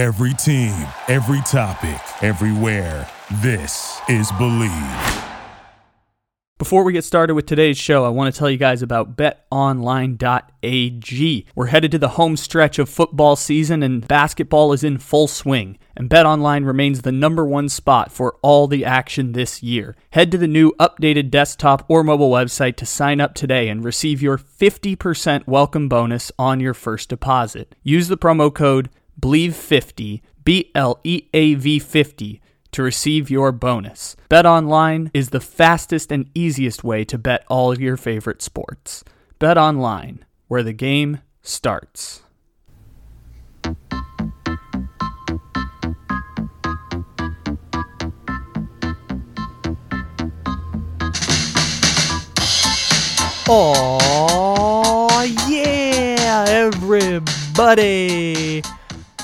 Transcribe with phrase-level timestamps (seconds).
[0.00, 0.74] Every team,
[1.08, 3.06] every topic, everywhere.
[3.42, 5.26] This is Bleav.
[6.56, 10.16] Before we get started with today's show, I want to tell you guys about betonline.ag.
[11.54, 15.76] We're headed to the home stretch of football season and basketball is in full swing.
[15.94, 19.96] And BetOnline remains the number one spot for all the action this year.
[20.12, 24.22] Head to the new updated desktop or mobile website to sign up today and receive
[24.22, 27.74] your 50% welcome bonus on your first deposit.
[27.82, 28.88] Use the promo code
[29.20, 32.40] BLEAV50, B L E A V 50
[32.72, 34.16] to receive your bonus.
[34.28, 39.04] Bet online is the fastest and easiest way to bet all your favorite sports.
[39.38, 42.22] Bet online, where the game starts.
[53.52, 55.08] Oh
[55.48, 57.22] yeah, everybody!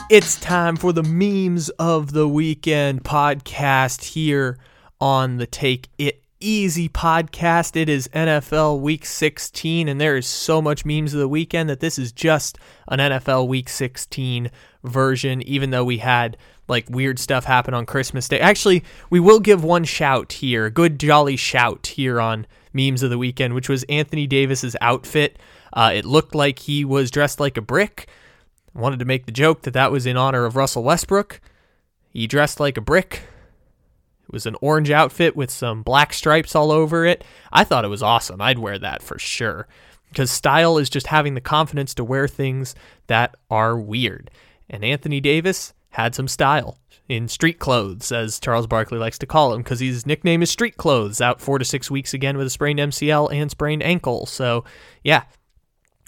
[0.08, 4.56] It's time for the memes of the weekend podcast here
[5.00, 7.74] on the Take It Easy podcast.
[7.74, 11.80] It is NFL Week 16, and there is so much memes of the weekend that
[11.80, 14.48] this is just an NFL Week 16
[14.84, 16.36] version, even though we had
[16.68, 18.38] like weird stuff happen on Christmas Day.
[18.38, 23.18] Actually, we will give one shout here, good jolly shout here on memes of the
[23.18, 25.36] weekend, which was Anthony Davis's outfit.
[25.72, 28.08] Uh, it looked like he was dressed like a brick
[28.76, 31.40] wanted to make the joke that that was in honor of Russell Westbrook.
[32.12, 33.22] He dressed like a brick.
[34.24, 37.24] It was an orange outfit with some black stripes all over it.
[37.52, 38.40] I thought it was awesome.
[38.40, 39.68] I'd wear that for sure.
[40.08, 42.74] Because style is just having the confidence to wear things
[43.06, 44.30] that are weird.
[44.68, 49.54] And Anthony Davis had some style in street clothes, as Charles Barkley likes to call
[49.54, 52.50] him, because his nickname is Street Clothes, out four to six weeks again with a
[52.50, 54.26] sprained MCL and sprained ankle.
[54.26, 54.64] So,
[55.04, 55.22] yeah,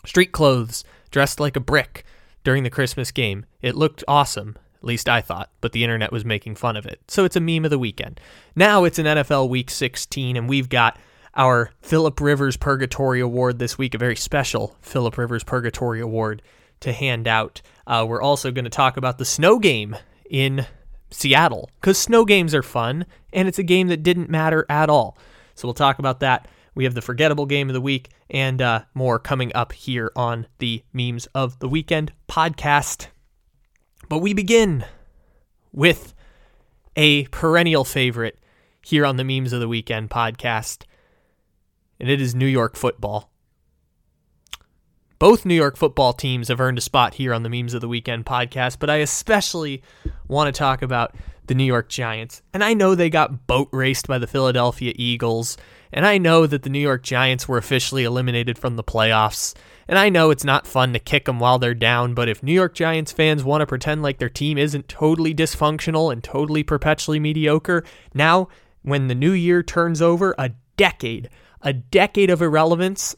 [0.04, 2.04] street clothes, dressed like a brick
[2.44, 3.46] during the Christmas game.
[3.62, 7.00] It looked awesome, at least I thought, but the internet was making fun of it.
[7.08, 8.20] So it's a meme of the weekend.
[8.54, 10.98] Now it's an NFL Week 16, and we've got
[11.34, 16.42] our Philip Rivers Purgatory Award this week, a very special Philip Rivers Purgatory Award
[16.80, 17.62] to hand out.
[17.86, 19.96] Uh, we're also going to talk about the snow game
[20.30, 20.66] in
[21.10, 25.16] Seattle because snow games are fun, and it's a game that didn't matter at all.
[25.54, 26.48] So we'll talk about that
[26.78, 30.46] we have the forgettable game of the week and uh, more coming up here on
[30.58, 33.08] the Memes of the Weekend podcast.
[34.08, 34.84] But we begin
[35.72, 36.14] with
[36.94, 38.38] a perennial favorite
[38.86, 40.84] here on the Memes of the Weekend podcast,
[41.98, 43.32] and it is New York football.
[45.18, 47.88] Both New York football teams have earned a spot here on the Memes of the
[47.88, 49.82] Weekend podcast, but I especially
[50.28, 51.16] want to talk about
[51.48, 52.40] the New York Giants.
[52.54, 55.56] And I know they got boat raced by the Philadelphia Eagles
[55.92, 59.54] and I know that the New York Giants were officially eliminated from the playoffs.
[59.86, 62.52] And I know it's not fun to kick them while they're down, but if New
[62.52, 67.18] York Giants fans want to pretend like their team isn't totally dysfunctional and totally perpetually
[67.18, 68.48] mediocre, now,
[68.82, 71.30] when the new year turns over, a decade,
[71.62, 73.16] a decade of irrelevance,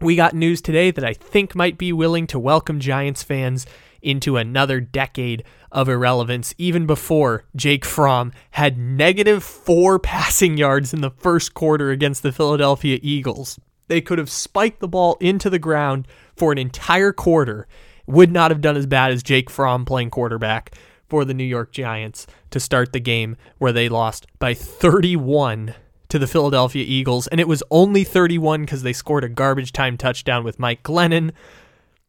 [0.00, 3.66] we got news today that I think might be willing to welcome Giants fans
[4.02, 11.00] into another decade of irrelevance, even before Jake Fromm had negative four passing yards in
[11.00, 13.58] the first quarter against the Philadelphia Eagles.
[13.88, 17.66] They could have spiked the ball into the ground for an entire quarter,
[18.06, 20.74] would not have done as bad as Jake Fromm playing quarterback
[21.08, 25.74] for the New York Giants to start the game where they lost by 31
[26.08, 27.26] to the Philadelphia Eagles.
[27.28, 31.32] And it was only 31 because they scored a garbage time touchdown with Mike Glennon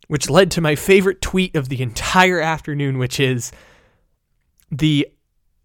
[0.09, 3.51] which led to my favorite tweet of the entire afternoon, which is
[4.71, 5.07] the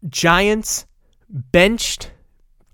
[0.06, 0.84] Giants
[1.30, 2.12] benched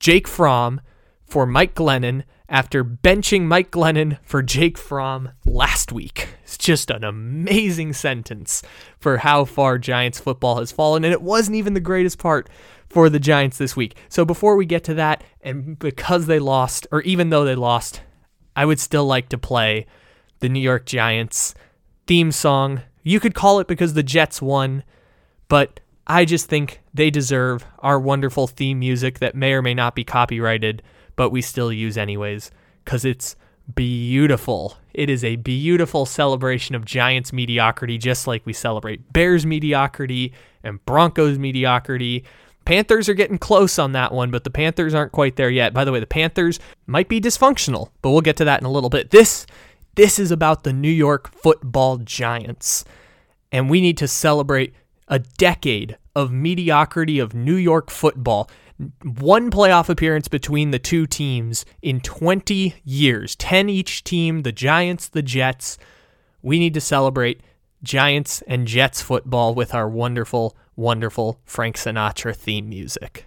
[0.01, 0.81] Jake Fromm
[1.25, 6.31] for Mike Glennon after benching Mike Glennon for Jake Fromm last week.
[6.43, 8.65] It's just an amazing sentence
[8.99, 12.51] for how far Giants football has fallen, and it wasn't even the greatest part
[12.89, 13.97] for the Giants this week.
[14.09, 18.01] So before we get to that, and because they lost, or even though they lost,
[18.57, 19.87] I would still like to play
[20.41, 21.55] the New York Giants
[22.07, 22.83] theme song.
[23.03, 24.83] You could call it because the Jets won,
[25.49, 29.95] but I just think they deserve our wonderful theme music that may or may not
[29.95, 30.83] be copyrighted,
[31.17, 32.51] but we still use anyways
[32.85, 33.37] because it's
[33.75, 34.77] beautiful.
[34.93, 40.33] It is a beautiful celebration of Giants mediocrity, just like we celebrate Bears mediocrity
[40.65, 42.25] and Broncos mediocrity.
[42.65, 45.73] Panthers are getting close on that one, but the Panthers aren't quite there yet.
[45.73, 48.71] By the way, the Panthers might be dysfunctional, but we'll get to that in a
[48.71, 49.11] little bit.
[49.11, 49.47] This
[49.95, 52.85] this is about the New York football giants.
[53.53, 54.75] And we need to celebrate
[55.09, 58.49] a decade of mediocrity of New York football.
[59.03, 65.09] One playoff appearance between the two teams in 20 years, 10 each team, the Giants,
[65.09, 65.77] the Jets.
[66.43, 67.41] We need to celebrate
[67.83, 73.27] Giants and Jets football with our wonderful, wonderful Frank Sinatra theme music.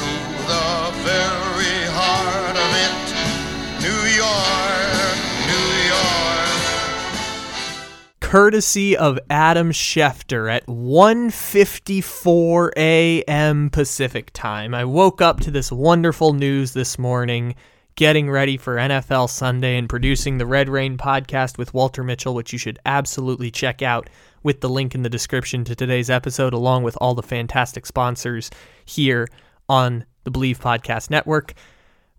[4.21, 6.49] York, New York.
[8.19, 13.71] courtesy of Adam Schefter at 1:54 a.m.
[13.71, 14.75] Pacific time.
[14.75, 17.55] I woke up to this wonderful news this morning,
[17.95, 22.53] getting ready for NFL Sunday and producing the Red Rain podcast with Walter Mitchell, which
[22.53, 24.07] you should absolutely check out
[24.43, 28.51] with the link in the description to today's episode along with all the fantastic sponsors
[28.85, 29.27] here
[29.67, 31.55] on the Bleav Podcast Network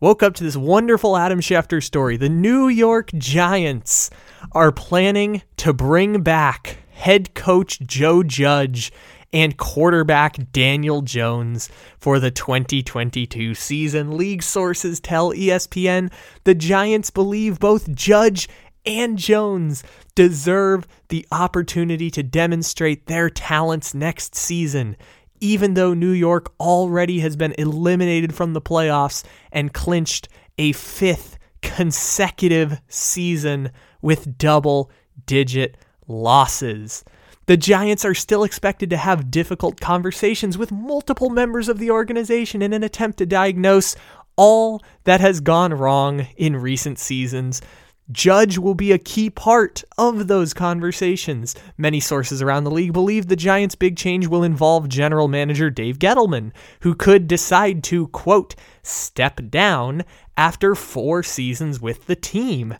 [0.03, 2.17] woke up to this wonderful Adam Schefter story.
[2.17, 4.11] The New York Giants
[4.51, 8.93] are planning to bring back head coach Joe Judge
[9.33, 11.71] and quarterback Daniel Jones
[12.01, 14.17] for the 2022 season.
[14.17, 16.13] League sources tell ESPN
[16.43, 18.49] the Giants believe both Judge
[18.85, 19.85] and Jones
[20.17, 24.97] deserve the opportunity to demonstrate their talents next season
[25.43, 31.37] even though New York already has been eliminated from the playoffs and clinched a fifth
[31.63, 34.89] consecutive season with double
[35.27, 37.05] digit losses.
[37.47, 42.63] The Giants are still expected to have difficult conversations with multiple members of the organization
[42.63, 43.97] in an attempt to diagnose
[44.37, 47.61] all that has gone wrong in recent seasons.
[48.11, 51.55] Judge will be a key part of those conversations.
[51.79, 55.99] Many sources around the league believe the Giants' big change will involve general manager Dave
[55.99, 60.05] Gettleman, who could decide to, quote, step down
[60.37, 62.77] after four seasons with the team.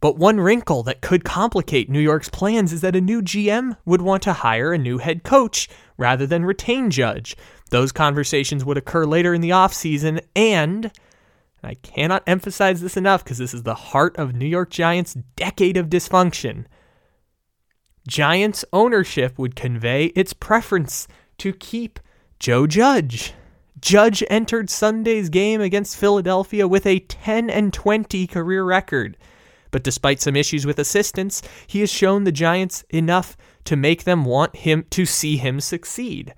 [0.00, 4.02] But one wrinkle that could complicate New York's plans is that a new GM would
[4.02, 7.36] want to hire a new head coach rather than retain Judge.
[7.70, 10.90] Those conversations would occur later in the offseason, and
[11.66, 15.76] I cannot emphasize this enough because this is the heart of New York Giants' decade
[15.76, 16.66] of dysfunction.
[18.06, 21.08] Giants ownership would convey its preference
[21.38, 21.98] to keep
[22.38, 23.34] Joe Judge.
[23.80, 29.16] Judge entered Sunday's game against Philadelphia with a 10 and 20 career record.
[29.72, 34.24] But despite some issues with assistants, he has shown the Giants enough to make them
[34.24, 36.32] want him to see him succeed.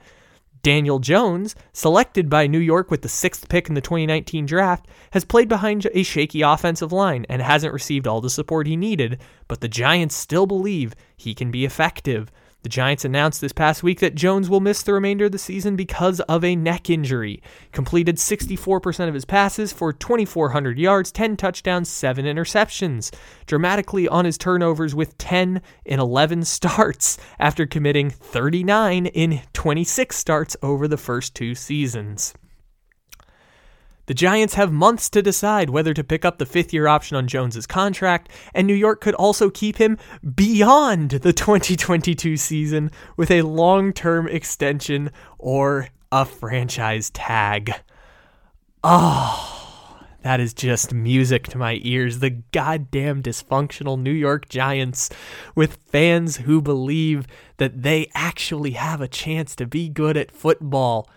[0.63, 5.25] Daniel Jones, selected by New York with the sixth pick in the 2019 draft, has
[5.25, 9.61] played behind a shaky offensive line and hasn't received all the support he needed, but
[9.61, 12.31] the Giants still believe he can be effective.
[12.63, 15.77] The Giants announced this past week that Jones will miss the remainder of the season
[15.77, 17.41] because of a neck injury.
[17.71, 23.15] Completed 64% of his passes for 2,400 yards, 10 touchdowns, 7 interceptions.
[23.47, 30.57] Dramatically on his turnovers with 10 in 11 starts after committing 39 in 26 starts
[30.61, 32.35] over the first two seasons.
[34.09, 37.29] The Giants have months to decide whether to pick up the fifth year option on
[37.29, 39.99] Jones's contract, and New York could also keep him
[40.35, 47.71] beyond the 2022 season with a long term extension or a franchise tag.
[48.83, 52.21] Oh, that is just music to my ears.
[52.21, 55.11] The goddamn dysfunctional New York Giants
[55.55, 57.27] with fans who believe
[57.59, 61.11] that they actually have a chance to be good at football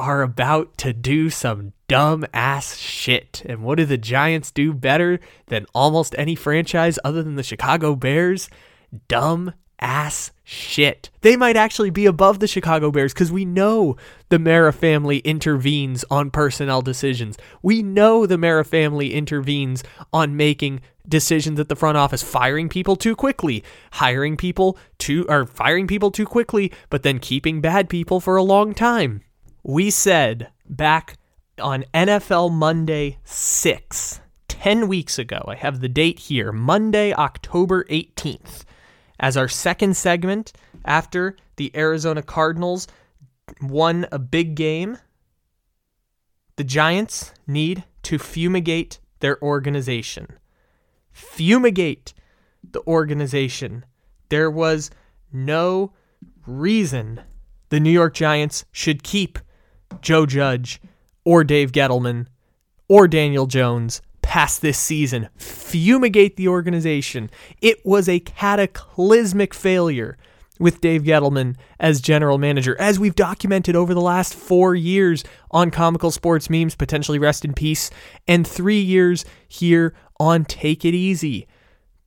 [0.00, 3.42] are about to do some dumb ass shit.
[3.46, 7.94] And what do the Giants do better than almost any franchise other than the Chicago
[7.94, 8.48] Bears?
[9.08, 11.10] Dumb ass shit.
[11.20, 13.96] They might actually be above the Chicago Bears because we know
[14.28, 17.36] the Mara family intervenes on personnel decisions.
[17.62, 22.96] We know the Mara family intervenes on making decisions at the front office, firing people
[22.96, 28.20] too quickly, hiring people too, or firing people too quickly, but then keeping bad people
[28.20, 29.22] for a long time.
[29.66, 31.16] We said back
[31.58, 38.64] on NFL Monday 6, 10 weeks ago, I have the date here, Monday, October 18th,
[39.18, 40.52] as our second segment
[40.84, 42.88] after the Arizona Cardinals
[43.62, 44.98] won a big game.
[46.56, 50.28] The Giants need to fumigate their organization.
[51.10, 52.12] Fumigate
[52.70, 53.86] the organization.
[54.28, 54.90] There was
[55.32, 55.94] no
[56.46, 57.22] reason
[57.70, 59.38] the New York Giants should keep
[60.02, 60.80] Joe Judge
[61.24, 62.26] or Dave Gettleman
[62.88, 65.28] or Daniel Jones past this season.
[65.36, 67.30] Fumigate the organization.
[67.60, 70.16] It was a cataclysmic failure
[70.58, 75.70] with Dave Gettleman as general manager, as we've documented over the last four years on
[75.70, 77.90] Comical Sports Memes, potentially rest in peace,
[78.28, 81.48] and three years here on Take It Easy.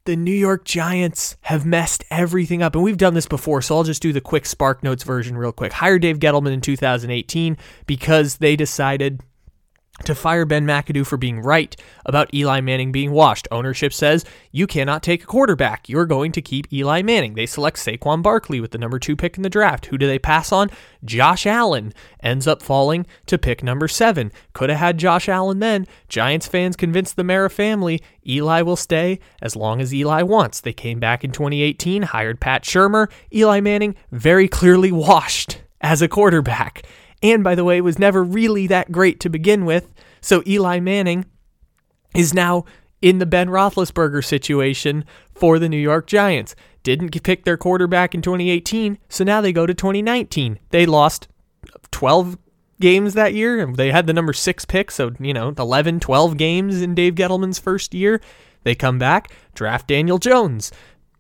[0.08, 3.84] The New York Giants have messed everything up, and we've done this before, so I'll
[3.84, 5.74] just do the quick Spark Notes version real quick.
[5.74, 9.20] Hire Dave Gettleman in 2018 because they decided
[10.06, 11.76] to fire Ben McAdoo for being right
[12.06, 13.48] about Eli Manning being washed.
[13.52, 15.90] Ownership says you cannot take a quarterback.
[15.90, 17.34] You're going to keep Eli Manning.
[17.34, 19.88] They select Saquon Barkley with the number two pick in the draft.
[19.88, 20.70] Who do they pass on?
[21.04, 24.32] Josh Allen ends up falling to pick number seven.
[24.54, 25.88] Could have had Josh Allen then.
[26.08, 30.62] Giants fans convinced the Mara family Eli will stay as long as Eli wants.
[30.62, 33.10] They came back in 2018, hired Pat Shurmur.
[33.34, 36.84] Eli Manning very clearly washed as a quarterback
[37.22, 39.94] and by the way, was never really that great to begin with.
[40.22, 41.26] So Eli Manning
[42.16, 42.66] is now
[43.02, 46.56] in the Ben Roethlisberger situation for the New York Giants.
[46.84, 50.60] Didn't pick their quarterback in 2018, so now they go to 2019.
[50.70, 51.28] They lost
[51.92, 52.38] 12
[52.80, 53.66] games that year.
[53.66, 57.60] They had the number six pick, so, you know, 11, 12 games in Dave Gettleman's
[57.60, 58.22] first year.
[58.64, 60.72] They come back, draft Daniel Jones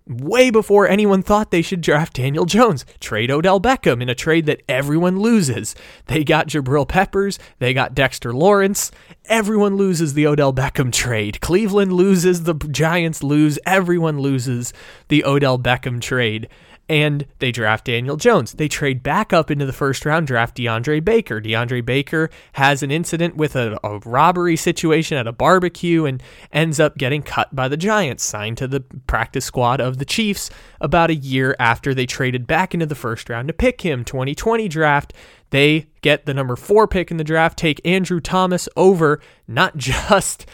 [0.08, 2.86] way before anyone thought they should draft Daniel Jones.
[3.00, 5.76] Trade Odell Beckham in a trade that everyone loses.
[6.08, 8.92] They got Jabril Peppers, they got Dexter Lawrence.
[9.26, 11.42] Everyone loses the Odell Beckham trade.
[11.42, 14.74] Cleveland loses, the Giants lose, everyone loses
[15.10, 16.48] the Odell Beckham trade
[16.90, 18.54] and they draft Daniel Jones.
[18.54, 21.42] They trade back up into the first round, draft DeAndre Baker.
[21.42, 26.80] DeAndre Baker has an incident with a, a, robbery situation at a barbecue and ends
[26.80, 31.10] up getting cut by the Giants, signed to the practice squad of the Chiefs about
[31.10, 34.06] a year after they traded back into the first round to pick him.
[34.06, 35.14] 2020 draft.
[35.50, 40.46] They get the number four pick in the draft, take Andrew Thomas over not just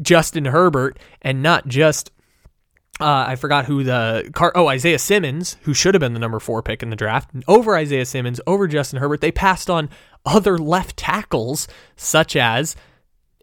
[0.00, 2.10] Justin Herbert and not just
[3.02, 4.52] uh, I forgot who the car.
[4.54, 7.76] Oh, Isaiah Simmons, who should have been the number four pick in the draft, over
[7.76, 9.20] Isaiah Simmons, over Justin Herbert.
[9.20, 9.90] They passed on
[10.24, 12.76] other left tackles such as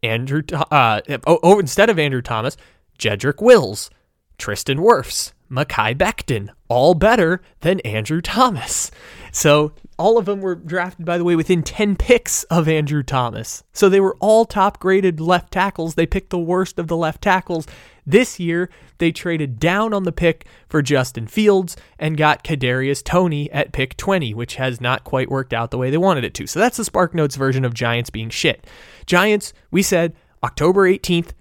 [0.01, 0.41] Andrew.
[0.71, 2.57] Uh, oh, instead of Andrew Thomas,
[2.97, 3.89] Jedrick Wills,
[4.37, 8.91] Tristan Wirfs, Mekhi Becton, all better than Andrew Thomas.
[9.31, 13.63] So all of them were drafted, by the way, within 10 picks of Andrew Thomas.
[13.73, 15.95] So they were all top graded left tackles.
[15.95, 17.67] They picked the worst of the left tackles.
[18.05, 23.51] This year, they traded down on the pick for Justin Fields and got Kadarius Toney
[23.51, 26.47] at pick 20, which has not quite worked out the way they wanted it to.
[26.47, 28.65] So that's the Spark Notes version of Giants being shit.
[29.05, 30.13] Giants, we said
[30.43, 31.31] October 18th,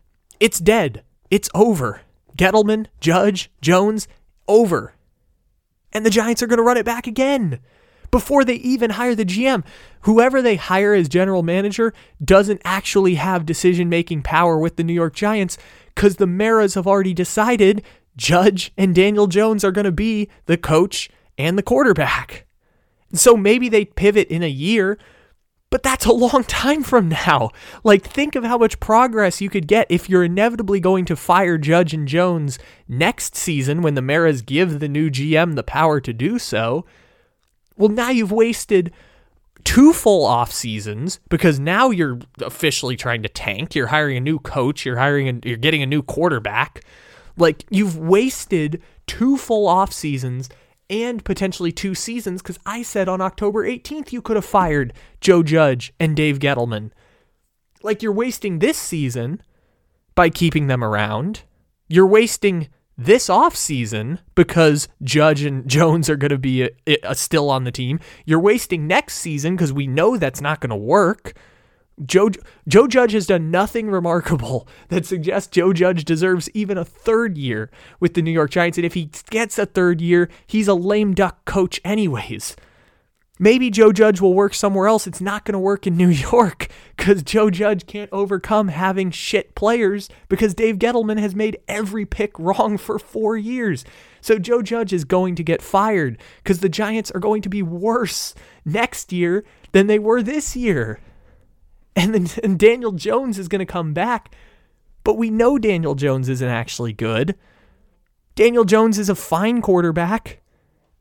[0.40, 1.02] it's dead.
[1.30, 2.02] It's over.
[2.36, 4.08] Gettleman, Judge, Jones,
[4.46, 4.94] over.
[5.92, 7.60] And the Giants are going to run it back again
[8.10, 9.64] before they even hire the GM.
[10.02, 11.92] Whoever they hire as general manager
[12.24, 15.58] doesn't actually have decision making power with the New York Giants
[15.98, 17.82] because the Maras have already decided
[18.16, 22.46] Judge and Daniel Jones are going to be the coach and the quarterback.
[23.14, 24.96] So maybe they pivot in a year,
[25.70, 27.50] but that's a long time from now.
[27.82, 31.58] Like, think of how much progress you could get if you're inevitably going to fire
[31.58, 36.12] Judge and Jones next season when the Maras give the new GM the power to
[36.12, 36.86] do so.
[37.76, 38.92] Well, now you've wasted
[39.64, 43.74] two full off seasons because now you're officially trying to tank.
[43.74, 44.84] You're hiring a new coach.
[44.84, 45.28] You're hiring.
[45.28, 46.84] A, you're getting a new quarterback.
[47.36, 50.48] Like you've wasted two full off seasons
[50.90, 55.42] and potentially two seasons because I said on October 18th you could have fired Joe
[55.42, 56.90] Judge and Dave Gettleman.
[57.82, 59.42] Like you're wasting this season
[60.14, 61.42] by keeping them around.
[61.88, 62.68] You're wasting
[62.98, 67.70] this offseason because Judge and Jones are going to be a, a, still on the
[67.70, 68.00] team.
[68.26, 71.34] You're wasting next season because we know that's not going to work.
[72.04, 72.30] Joe
[72.66, 77.70] Joe Judge has done nothing remarkable that suggests Joe Judge deserves even a third year
[78.00, 78.78] with the New York Giants.
[78.78, 82.56] And if he gets a third year, he's a lame duck coach, anyways.
[83.38, 85.06] Maybe Joe Judge will work somewhere else.
[85.06, 89.54] It's not going to work in New York because Joe Judge can't overcome having shit
[89.54, 93.84] players because Dave Gettleman has made every pick wrong for four years.
[94.20, 97.62] So Joe Judge is going to get fired because the Giants are going to be
[97.62, 101.00] worse next year than they were this year.
[101.94, 104.34] And then and Daniel Jones is going to come back,
[105.04, 107.36] but we know Daniel Jones isn't actually good.
[108.34, 110.37] Daniel Jones is a fine quarterback.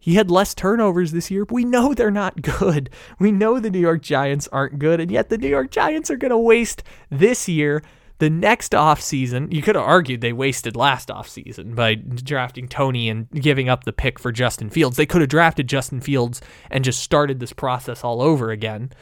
[0.08, 1.46] He had less turnovers this year.
[1.50, 2.90] we know they're not good.
[3.20, 6.16] We know the New York Giants aren't good, and yet the New York Giants are
[6.16, 7.84] going to waste this year
[8.20, 13.30] The next offseason, you could have argued they wasted last offseason by drafting Toney and
[13.32, 14.96] giving up the pick for Justin Fields.
[14.96, 16.40] They could have drafted Justin Fields
[16.72, 18.94] and just started this process all over again.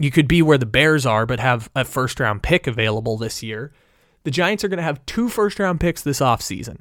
[0.00, 3.40] You could be where the Bears are, but have a first round pick available this
[3.40, 3.72] year.
[4.24, 6.80] The Giants are going to have two first round picks this offseason,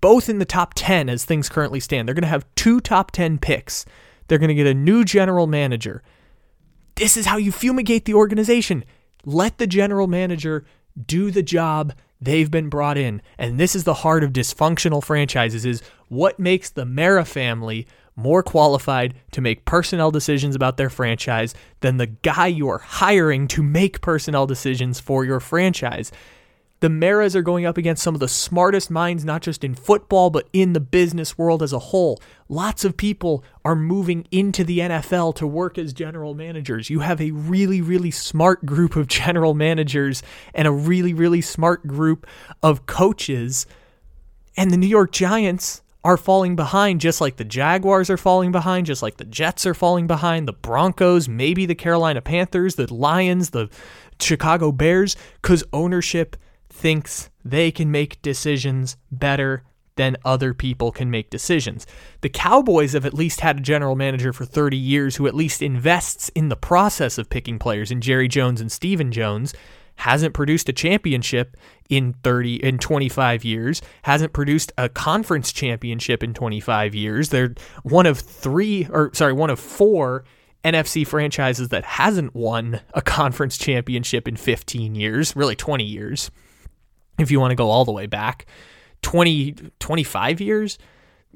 [0.00, 2.06] both in the top 10 as things currently stand.
[2.06, 3.84] They're going to have two top 10 picks.
[4.26, 6.02] They're going to get a new general manager.
[6.96, 8.84] This is how you fumigate the organization.
[9.24, 10.64] Let the general manager
[11.06, 13.22] do the job they've been brought in.
[13.38, 17.86] And this is the heart of dysfunctional franchises is what makes the Mara family
[18.16, 23.46] more qualified to make personnel decisions about their franchise than the guy you are hiring
[23.46, 26.10] to make personnel decisions for your franchise
[26.80, 30.30] the Maras are going up against some of the smartest minds, not just in football,
[30.30, 32.20] but in the business world as a whole.
[32.48, 36.88] Lots of people are moving into the NFL to work as general managers.
[36.88, 40.22] You have a really, really smart group of general managers
[40.54, 42.26] and a really, really smart group
[42.62, 43.66] of coaches.
[44.56, 48.86] And the New York Giants are falling behind, just like the Jaguars are falling behind,
[48.86, 53.50] just like the Jets are falling behind, the Broncos, maybe the Carolina Panthers, the Lions,
[53.50, 53.68] the
[54.20, 56.36] Chicago Bears, because ownership
[56.70, 59.62] thinks they can make decisions better
[59.98, 61.86] than other people can make decisions.
[62.20, 65.60] The Cowboys have at least had a general manager for 30 years who at least
[65.60, 69.52] invests in the process of picking players, and Jerry Jones and Stephen Jones.
[69.96, 71.56] Hasn't produced a championship
[71.88, 73.82] in 30 in 25 years.
[74.02, 77.30] Hasn't produced a conference championship in 25 years.
[77.30, 80.22] They're one of 3 or sorry one of 4
[80.62, 86.30] NFC franchises that hasn't won a conference championship in 15 years really 20 years
[87.18, 88.46] if you want to go all the way back
[89.02, 90.78] 20 25 years?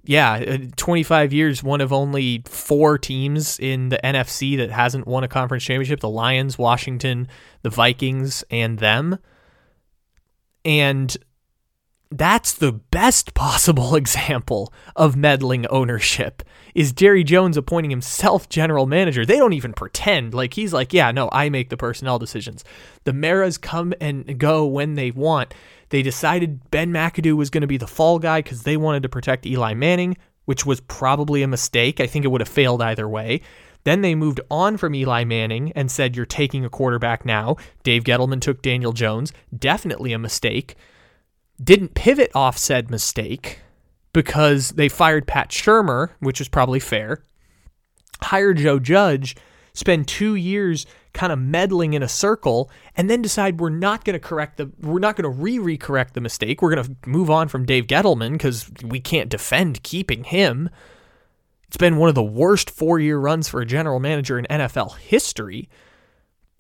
[0.05, 5.25] Yeah uh, 25 years one of only four teams in the NFC that hasn't won
[5.25, 7.29] a conference championship the Lions Washington
[7.63, 9.19] the Vikings and them.
[10.65, 11.17] And
[12.19, 16.43] that's the best possible example of meddling ownership
[16.75, 19.27] is Jerry Jones appointing himself general manager.
[19.27, 22.65] They don't even pretend like he's like, yeah, no, I make the personnel decisions.
[23.05, 25.55] The Maras come and go when they want.
[25.91, 29.09] They decided Ben McAdoo was going to be the fall guy because they wanted to
[29.11, 32.01] protect Eli Manning, which was probably a mistake.
[32.01, 33.43] I think it would have failed either way.
[33.85, 37.57] Then they moved on from Eli Manning and said, You're taking a quarterback now.
[37.83, 39.33] Dave Gettleman took Daniel Jones.
[39.57, 40.77] Definitely a mistake
[41.63, 43.61] didn't pivot off said mistake
[44.13, 47.23] because they fired Pat Shurmur, which was probably fair,
[48.23, 49.37] hire Joe Judge,
[49.75, 54.15] spend two years kind of meddling in a circle, and then decide we're not going
[54.15, 56.63] to correct the, we're not going to re correct the mistake.
[56.63, 60.71] We're going to move on from Dave Gettleman because we can't defend keeping him.
[61.69, 64.99] It's been one of the worst four year runs for a general manager in NFL
[64.99, 65.69] history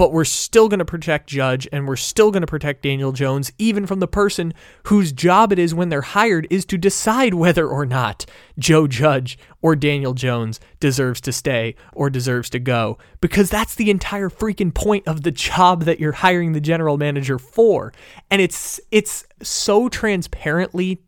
[0.03, 3.53] but we're still going to protect Judge and we're still going to protect Daniel Jones,
[3.57, 4.53] even from the person
[4.87, 8.27] whose job it is when they're hired is to decide whether or not
[8.59, 12.99] Joe Judge or Daniel Jones deserves to stay or deserves to go.
[13.21, 17.38] Because that's the entire freaking point of the job that you're hiring the general manager
[17.38, 17.93] for.
[18.29, 21.01] And it's it's so transparently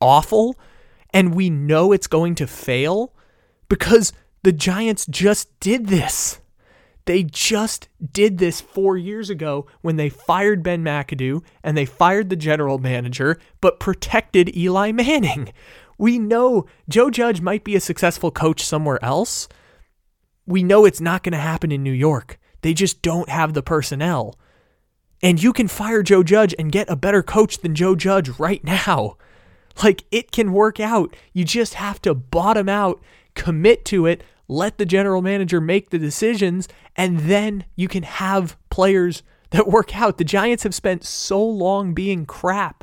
[0.00, 0.58] awful
[1.14, 3.14] and we know it's going to fail
[3.68, 6.39] because the Giants just did this.
[7.10, 12.30] They just did this four years ago when they fired Ben McAdoo and they fired
[12.30, 15.52] the general manager, but protected Eli Manning.
[15.98, 19.48] We know Joe Judge might be a successful coach somewhere else.
[20.46, 22.38] We know it's not going to happen in New York.
[22.60, 24.38] They just don't have the personnel.
[25.20, 28.62] And you can fire Joe Judge and get a better coach than Joe Judge right
[28.62, 29.16] now.
[29.82, 31.16] Like it can work out.
[31.32, 33.02] You just have to bottom out,
[33.34, 38.56] commit to it, let the general manager make the decisions, and then you can have
[38.68, 40.18] players that work out.
[40.18, 42.82] The Giants have spent so long being crap,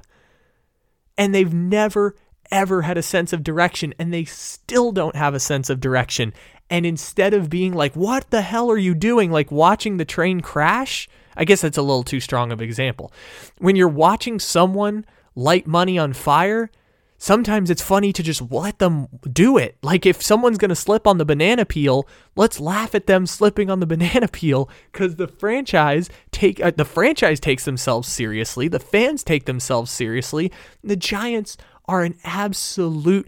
[1.18, 2.16] and they've never,
[2.50, 6.34] ever had a sense of direction, and they still don't have a sense of direction.
[6.70, 9.30] And instead of being like, what the hell are you doing?
[9.30, 13.12] Like watching the train crash, I guess that's a little too strong of an example.
[13.58, 16.72] When you're watching someone light money on fire,
[17.18, 19.78] sometimes it's funny to just let them do it.
[19.82, 23.70] Like if someone's going to slip on the banana peel, let's laugh at them slipping
[23.70, 28.80] on the banana peel cuz the franchise take uh, the franchise takes themselves seriously, the
[28.80, 30.52] fans take themselves seriously.
[30.84, 33.28] The Giants are an absolute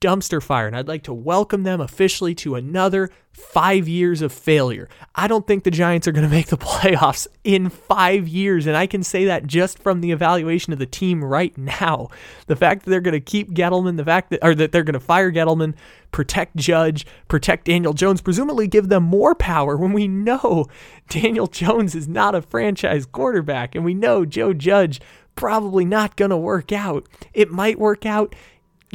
[0.00, 4.88] dumpster fire, and I'd like to welcome them officially to another five years of failure.
[5.14, 8.76] I don't think the Giants are going to make the playoffs in five years, and
[8.76, 12.08] I can say that just from the evaluation of the team right now.
[12.46, 14.94] The fact that they're going to keep Gettleman, the fact that or that they're going
[14.94, 15.74] to fire Gettleman,
[16.12, 20.66] protect Judge, protect Daniel Jones, presumably give them more power when we know
[21.08, 25.00] Daniel Jones is not a franchise quarterback, and we know Joe Judge
[25.36, 27.06] probably not going to work out.
[27.34, 28.34] It might work out.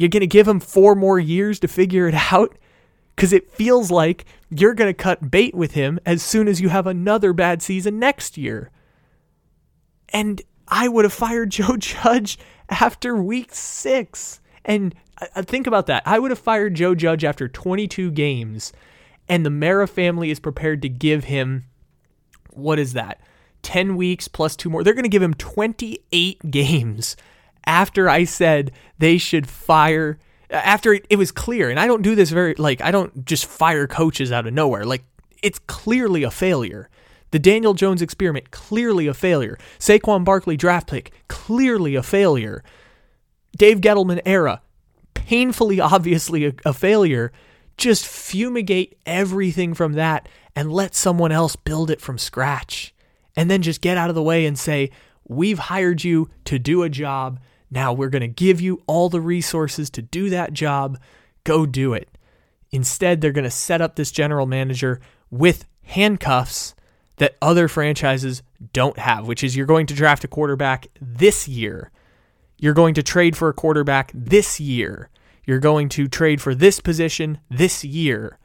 [0.02, 2.58] You're going to give him four more years to figure it out
[3.14, 6.70] because it feels like you're going to cut bait with him as soon as you
[6.70, 8.72] have another bad season next year.
[10.08, 12.36] And I would have fired Joe Judge
[12.68, 14.40] after week six.
[14.64, 16.02] And uh, think about that.
[16.04, 18.72] I would have fired Joe Judge after 22 games,
[19.28, 21.66] and the Mara family is prepared to give him
[22.50, 23.20] what is that?
[23.62, 24.82] 10 weeks plus two more.
[24.82, 27.16] They're going to give him 28 games
[27.66, 30.18] after I said they should fire
[30.50, 33.86] after it, was clear and I don't do this very like I don't just fire
[33.86, 34.84] coaches out of nowhere.
[34.84, 35.04] Like
[35.42, 36.88] it's clearly a failure.
[37.30, 39.58] The Daniel Jones experiment clearly a failure.
[39.78, 42.62] Saquon Barkley draft pick clearly a failure.
[43.56, 44.60] Dave Gettleman era
[45.14, 47.32] painfully obviously a, a failure.
[47.78, 52.94] Just fumigate everything from that and let someone else build it from scratch
[53.34, 54.90] and then just get out of the way and say,
[55.26, 57.40] We've hired you to do a job.
[57.72, 61.00] Now we're going to give you all the resources to do that job.
[61.42, 62.10] Go do it.
[62.70, 66.74] Instead, they're going to set up this general manager with handcuffs
[67.16, 68.42] that other franchises
[68.74, 71.90] don't have, which is you're going to draft a quarterback this year.
[72.58, 75.08] You're going to trade for a quarterback this year.
[75.46, 78.38] You're going to trade for this position this year.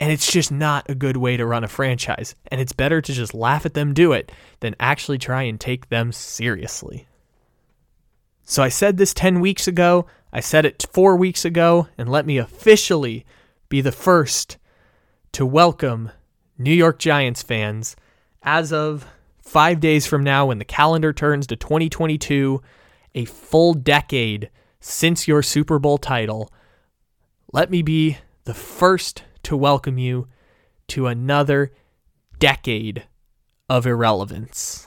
[0.00, 2.34] And it's just not a good way to run a franchise.
[2.50, 5.90] And it's better to just laugh at them do it than actually try and take
[5.90, 7.06] them seriously.
[8.48, 10.06] So I said this 10 weeks ago.
[10.32, 11.88] I said it four weeks ago.
[11.98, 13.26] And let me officially
[13.68, 14.56] be the first
[15.32, 16.12] to welcome
[16.56, 17.96] New York Giants fans
[18.42, 19.04] as of
[19.40, 22.62] five days from now when the calendar turns to 2022,
[23.16, 26.52] a full decade since your Super Bowl title.
[27.52, 30.28] Let me be the first to welcome you
[30.88, 31.72] to another
[32.38, 33.08] decade
[33.68, 34.86] of irrelevance.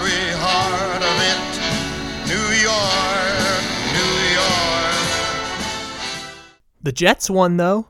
[6.83, 7.87] The Jets won, though.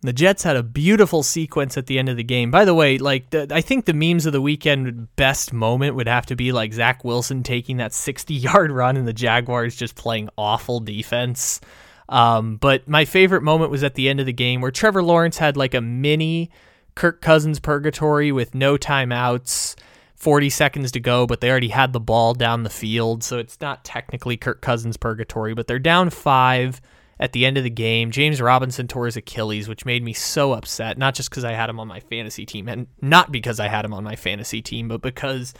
[0.00, 2.52] The Jets had a beautiful sequence at the end of the game.
[2.52, 6.06] By the way, like the, I think the memes of the weekend best moment would
[6.06, 9.96] have to be like Zach Wilson taking that 60 yard run and the Jaguars just
[9.96, 11.60] playing awful defense.
[12.08, 15.38] Um, but my favorite moment was at the end of the game where Trevor Lawrence
[15.38, 16.50] had like a mini
[16.94, 19.74] Kirk Cousins purgatory with no timeouts,
[20.14, 23.24] 40 seconds to go, but they already had the ball down the field.
[23.24, 26.80] So it's not technically Kirk Cousins purgatory, but they're down five
[27.20, 28.10] at the end of the game.
[28.10, 31.70] James Robinson tore his Achilles, which made me so upset, not just because I had
[31.70, 34.88] him on my fantasy team, and not because I had him on my fantasy team,
[34.88, 35.54] but because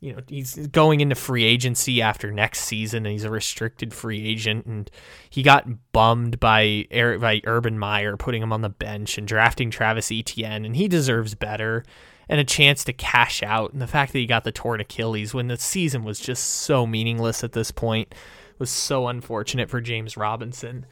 [0.00, 4.26] you know he's going into free agency after next season and he's a restricted free
[4.26, 4.90] agent and
[5.30, 9.70] he got bummed by Eric by Urban Meyer putting him on the bench and drafting
[9.70, 11.84] Travis Etienne and he deserves better
[12.28, 15.34] and a chance to cash out and the fact that he got the torn Achilles
[15.34, 18.12] when the season was just so meaningless at this point
[18.58, 20.86] was so unfortunate for James Robinson.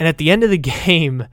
[0.00, 1.28] And at the end of the game,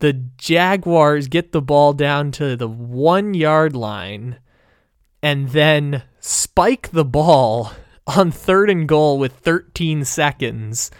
[0.00, 4.38] the Jaguars get the ball down to the one yard line
[5.22, 7.72] and then spike the ball
[8.06, 10.90] on third and goal with 13 seconds,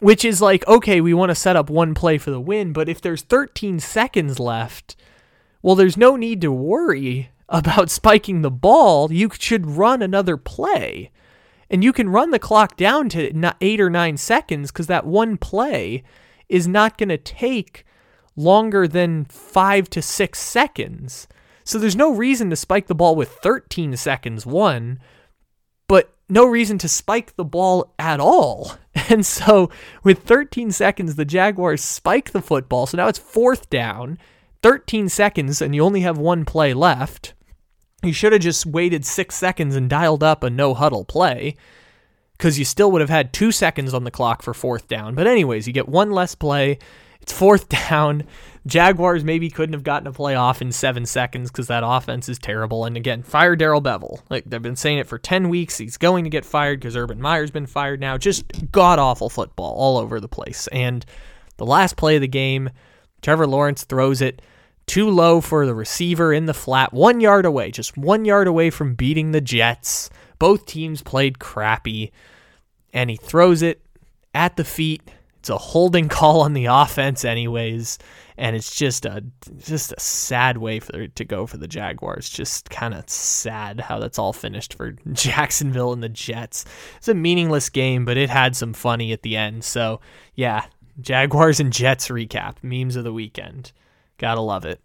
[0.00, 2.88] which is like, okay, we want to set up one play for the win, but
[2.88, 4.96] if there's 13 seconds left,
[5.62, 9.12] well, there's no need to worry about spiking the ball.
[9.12, 11.10] You should run another play.
[11.70, 15.36] And you can run the clock down to eight or nine seconds because that one
[15.36, 16.04] play
[16.48, 17.84] is not going to take
[18.36, 21.26] longer than five to six seconds.
[21.64, 25.00] So there's no reason to spike the ball with 13 seconds, one,
[25.88, 28.72] but no reason to spike the ball at all.
[29.08, 29.70] And so
[30.02, 32.86] with 13 seconds, the Jaguars spike the football.
[32.86, 34.18] So now it's fourth down,
[34.62, 37.34] 13 seconds, and you only have one play left.
[38.02, 41.56] You should have just waited six seconds and dialed up a no huddle play
[42.36, 45.14] because you still would have had two seconds on the clock for fourth down.
[45.14, 46.78] But, anyways, you get one less play.
[47.20, 48.24] It's fourth down.
[48.66, 52.38] Jaguars maybe couldn't have gotten a play off in seven seconds because that offense is
[52.38, 52.84] terrible.
[52.84, 54.20] And again, fire Darrell Bevell.
[54.28, 55.78] Like they've been saying it for 10 weeks.
[55.78, 58.18] He's going to get fired because Urban Meyer's been fired now.
[58.18, 60.66] Just god awful football all over the place.
[60.68, 61.06] And
[61.58, 62.70] the last play of the game,
[63.22, 64.42] Trevor Lawrence throws it
[64.86, 68.70] too low for the receiver in the flat, one yard away, just one yard away
[68.70, 70.10] from beating the Jets.
[70.38, 72.12] Both teams played crappy.
[72.92, 73.82] And he throws it
[74.34, 75.02] at the feet.
[75.38, 77.98] It's a holding call on the offense, anyways
[78.38, 79.24] and it's just a
[79.58, 82.28] just a sad way for to go for the Jaguars.
[82.28, 86.64] Just kind of sad how that's all finished for Jacksonville and the Jets.
[86.98, 89.64] It's a meaningless game, but it had some funny at the end.
[89.64, 90.00] So
[90.34, 90.66] yeah,
[91.00, 93.72] Jaguars and Jets recap memes of the weekend.
[94.18, 94.80] Gotta love it.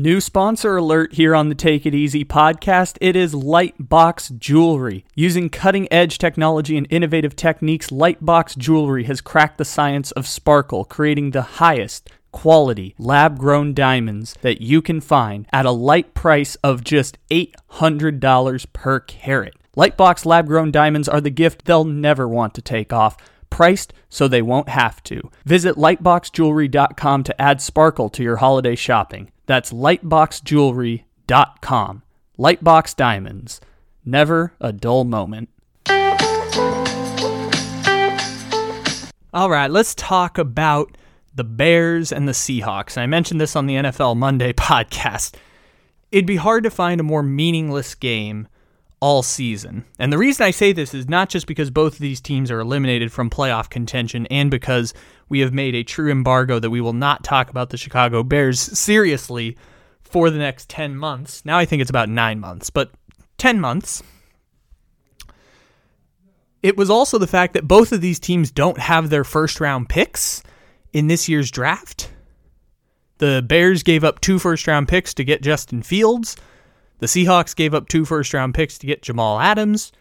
[0.00, 2.96] New sponsor alert here on the Take It Easy podcast.
[3.00, 5.04] It is Lightbox Jewelry.
[5.16, 10.84] Using cutting edge technology and innovative techniques, Lightbox Jewelry has cracked the science of sparkle,
[10.84, 16.54] creating the highest quality lab grown diamonds that you can find at a light price
[16.62, 19.56] of just $800 per carat.
[19.76, 23.16] Lightbox lab grown diamonds are the gift they'll never want to take off
[23.50, 25.28] priced so they won't have to.
[25.44, 29.32] Visit lightboxjewelry.com to add sparkle to your holiday shopping.
[29.48, 32.02] That's lightboxjewelry.com.
[32.38, 33.60] Lightbox Diamonds.
[34.04, 35.48] Never a dull moment.
[39.32, 40.98] All right, let's talk about
[41.34, 42.98] the Bears and the Seahawks.
[42.98, 45.34] I mentioned this on the NFL Monday podcast.
[46.12, 48.48] It'd be hard to find a more meaningless game
[49.00, 49.86] all season.
[49.98, 52.60] And the reason I say this is not just because both of these teams are
[52.60, 54.92] eliminated from playoff contention and because
[55.28, 58.60] we have made a true embargo that we will not talk about the Chicago Bears
[58.60, 59.56] seriously
[60.00, 61.44] for the next 10 months.
[61.44, 62.90] Now I think it's about nine months, but
[63.36, 64.02] 10 months.
[66.62, 69.88] It was also the fact that both of these teams don't have their first round
[69.88, 70.42] picks
[70.92, 72.10] in this year's draft.
[73.18, 76.36] The Bears gave up two first round picks to get Justin Fields.
[76.98, 79.92] The Seahawks gave up two first round picks to get Jamal Adams.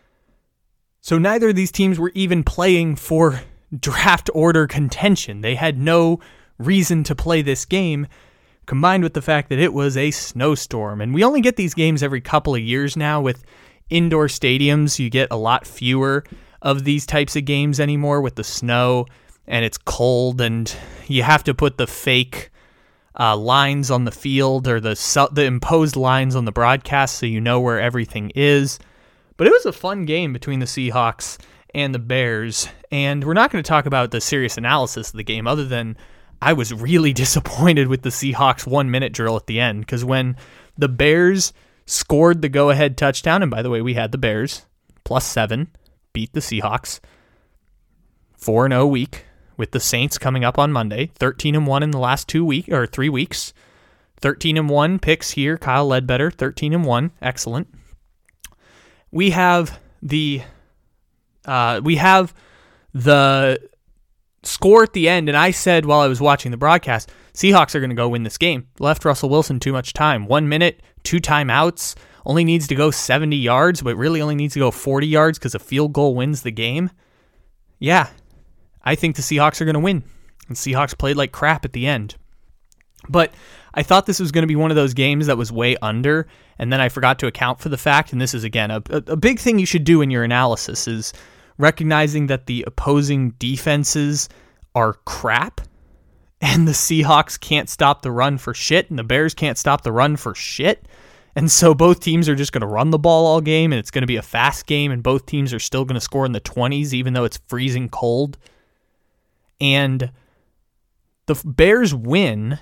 [1.02, 3.42] So neither of these teams were even playing for
[3.78, 5.42] draft order contention.
[5.42, 6.20] They had no
[6.58, 8.08] reason to play this game,
[8.66, 11.02] combined with the fact that it was a snowstorm.
[11.02, 13.44] And we only get these games every couple of years now with
[13.90, 15.00] indoor stadiums.
[15.00, 16.24] You get a lot fewer
[16.62, 19.06] of these types of games anymore with the snow
[19.48, 20.76] and it's cold and
[21.08, 22.52] you have to put the fake
[23.20, 27.42] uh, lines on the field or the the imposed lines on the broadcast so you
[27.42, 28.80] know where everything is.
[29.38, 31.38] But it was a fun game between the Seahawks
[31.78, 35.24] and the Bears, and we're not going to talk about the serious analysis of the
[35.24, 35.96] game other than
[36.42, 40.36] I was really disappointed with the Seahawks one minute drill at the end because when
[40.76, 41.54] the Bears
[41.86, 44.66] scored the go ahead touchdown, and by the way, we had the Bears
[45.04, 45.70] plus seven
[46.13, 47.00] beat the Seahawks
[48.38, 52.00] 4 0 week with the Saints coming up on Monday, 13 and 1 in the
[52.00, 53.54] last 2 week or 3 weeks.
[54.20, 57.68] 13 and 1 picks here, Kyle Ledbetter, 13 and 1, excellent.
[59.12, 60.42] We have the
[61.48, 62.34] uh, we have
[62.94, 63.60] the
[64.44, 67.80] score at the end, and I said while I was watching the broadcast, Seahawks are
[67.80, 68.68] going to go win this game.
[68.80, 70.26] Left Russell Wilson too much time.
[70.26, 74.60] One minute, two timeouts, only needs to go 70 yards, but really only needs to
[74.60, 76.90] go 40 yards because a field goal wins the game.
[77.80, 78.10] Yeah,
[78.84, 80.04] I think the Seahawks are going to win.
[80.48, 82.16] And Seahawks played like crap at the end.
[83.10, 83.34] But
[83.74, 86.28] I thought this was going to be one of those games that was way under,
[86.58, 88.12] and then I forgot to account for the fact.
[88.12, 91.14] And this is again a, a big thing you should do in your analysis is
[91.58, 94.30] recognizing that the opposing defenses
[94.76, 95.62] are crap,
[96.39, 99.91] and the Seahawks can't stop the run for shit, and the Bears can't stop the
[99.91, 100.88] run for shit.
[101.36, 103.91] And so both teams are just going to run the ball all game, and it's
[103.91, 106.32] going to be a fast game, and both teams are still going to score in
[106.32, 108.38] the 20s, even though it's freezing cold
[109.60, 110.12] and
[111.26, 112.60] the Bears win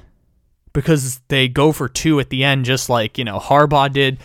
[0.73, 4.19] because they go for two at the end, just like, you know, Harbaugh did.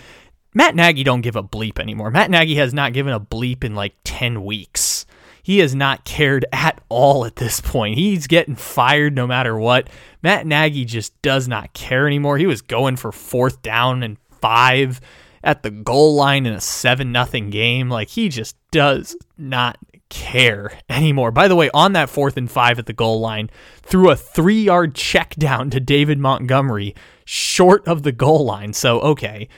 [0.54, 2.10] Matt Nagy don't give a bleep anymore.
[2.10, 5.06] Matt Nagy has not given a bleep in like 10 weeks.
[5.42, 7.96] He has not cared at all at this point.
[7.96, 9.88] He's getting fired no matter what.
[10.22, 12.36] Matt Nagy just does not care anymore.
[12.38, 15.00] He was going for fourth down and five
[15.42, 17.88] at the goal line in a 7 nothing game.
[17.88, 19.78] Like he just does not
[20.10, 21.30] care anymore.
[21.30, 23.48] By the way, on that fourth and five at the goal line,
[23.82, 28.72] threw a three yard check down to David Montgomery short of the goal line.
[28.74, 29.48] So, okay.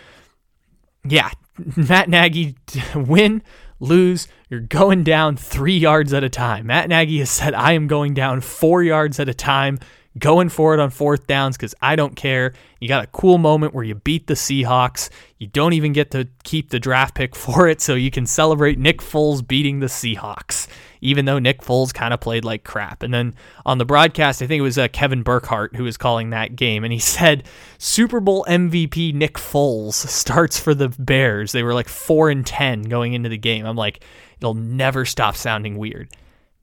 [1.07, 1.31] Yeah,
[1.77, 2.57] Matt Nagy
[2.95, 3.43] win,
[3.81, 6.67] lose, you're going down three yards at a time.
[6.67, 9.79] Matt Nagy has said, I am going down four yards at a time,
[10.19, 12.53] going for it on fourth downs because I don't care.
[12.81, 15.09] You got a cool moment where you beat the Seahawks.
[15.39, 18.79] You don't even get to keep the draft pick for it, so you can celebrate
[18.79, 20.69] Nick Foles beating the Seahawks
[21.03, 23.03] even though Nick Foles kind of played like crap.
[23.03, 23.35] And then
[23.67, 26.85] on the broadcast, I think it was uh, Kevin Burkhardt who was calling that game,
[26.85, 27.43] and he said
[27.77, 31.53] Super Bowl MVP Nick Foles starts for the Bears.
[31.53, 33.67] They were like four and ten going into the game.
[33.67, 34.03] I'm like,
[34.39, 36.09] it'll never stop sounding weird.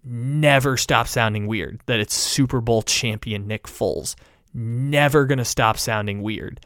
[0.04, 4.16] Never stop sounding weird that it's Super Bowl champion Nick Foles.
[4.54, 6.60] Never gonna stop sounding weird.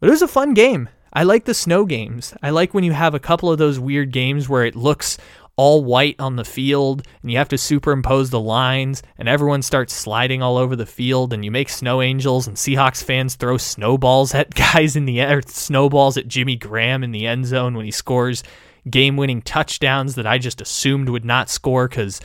[0.00, 0.88] But it was a fun game.
[1.12, 2.34] I like the snow games.
[2.42, 5.18] I like when you have a couple of those weird games where it looks
[5.56, 9.92] all white on the field and you have to superimpose the lines and everyone starts
[9.92, 14.34] sliding all over the field and you make snow angels and Seahawks fans throw snowballs
[14.34, 17.90] at guys in the air, snowballs at Jimmy Graham in the end zone when he
[17.90, 18.42] scores
[18.88, 22.20] game-winning touchdowns that I just assumed would not score cuz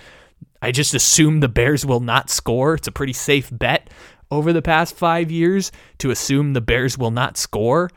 [0.66, 2.74] I just assume the Bears will not score.
[2.74, 3.92] It's a pretty safe bet
[4.32, 7.92] over the past 5 years to assume the Bears will not score.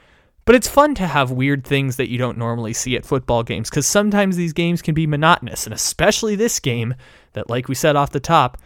[0.44, 3.70] But it's fun to have weird things that you don't normally see at football games
[3.70, 6.94] because sometimes these games can be monotonous, and especially this game
[7.32, 8.58] that, like we said off the top,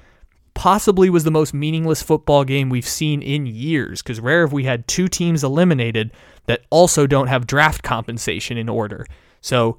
[0.54, 4.64] possibly was the most meaningless football game we've seen in years because rare have we
[4.64, 6.10] had two teams eliminated
[6.46, 9.06] that also don't have draft compensation in order.
[9.40, 9.78] So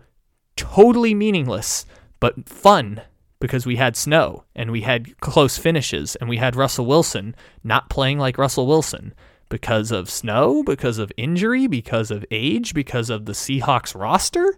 [0.56, 1.86] totally meaningless,
[2.22, 3.02] but fun
[3.44, 7.90] because we had snow and we had close finishes and we had Russell Wilson not
[7.90, 9.14] playing like Russell Wilson
[9.50, 14.58] because of snow, because of injury, because of age, because of the Seahawks roster?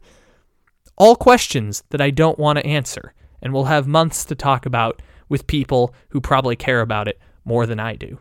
[1.00, 5.02] All questions that I don't want to answer, and we'll have months to talk about
[5.30, 8.20] with people who probably care about it more than I do.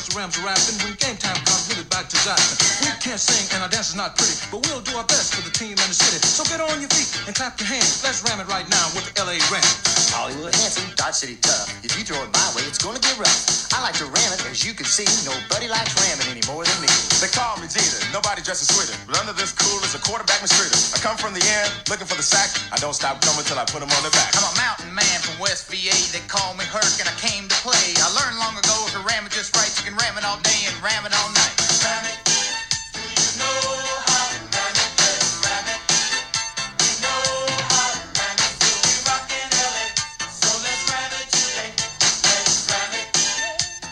[0.00, 0.76] You cause the Rams are rapping.
[0.80, 2.56] When game time comes, we'll be back to Jackson.
[2.80, 5.42] We can't sing and our dance is not pretty, but we'll do our best for
[5.44, 6.20] the team and the city.
[6.24, 8.00] So get on your feet and clap your hands.
[8.04, 10.00] Let's ram it right now with the LA Rams.
[10.10, 11.68] Hollywood handsome, Dodge City tough.
[11.84, 13.70] If you throw it my way, it's gonna get rough.
[13.70, 15.06] I like to ram it, as you can see.
[15.22, 16.90] Nobody likes ramming any more than me.
[17.22, 18.96] They call me Jeter, nobody dresses sweeter.
[19.06, 20.74] But under this cool is a quarterback mistreater.
[20.96, 22.50] I come from the end, looking for the sack.
[22.74, 24.34] I don't stop coming till I put them on their back.
[24.34, 25.94] I'm a mountain man from West VA.
[26.10, 27.94] They call me Herc and I came to play.
[28.02, 30.38] I learned long ago if you ram it just right, you can ram it all
[30.40, 31.12] day and ram it.
[31.16, 31.60] All night.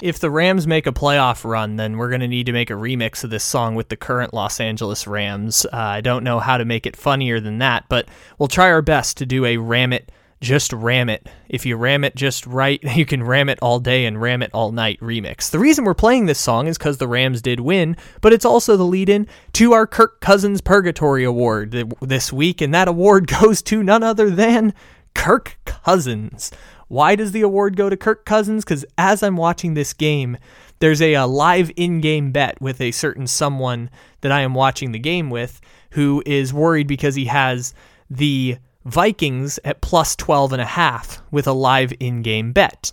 [0.00, 2.74] If the Rams make a playoff run, then we're going to need to make a
[2.74, 5.66] remix of this song with the current Los Angeles Rams.
[5.66, 8.08] Uh, I don't know how to make it funnier than that, but
[8.38, 11.28] we'll try our best to do a Ram It just ram it.
[11.48, 14.50] If you ram it just right, you can ram it all day and ram it
[14.52, 15.50] all night remix.
[15.50, 18.76] The reason we're playing this song is because the Rams did win, but it's also
[18.76, 23.62] the lead in to our Kirk Cousins Purgatory Award this week, and that award goes
[23.62, 24.74] to none other than
[25.14, 26.50] Kirk Cousins.
[26.88, 28.64] Why does the award go to Kirk Cousins?
[28.64, 30.38] Because as I'm watching this game,
[30.78, 34.92] there's a, a live in game bet with a certain someone that I am watching
[34.92, 37.74] the game with who is worried because he has
[38.08, 42.92] the Vikings at plus 12 and a half with a live in-game bet.